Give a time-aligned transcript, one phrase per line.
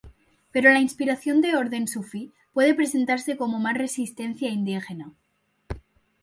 [0.53, 2.23] Pero la inspiración de orden sufí
[2.55, 5.11] puede presentarse como más resistencia indígena.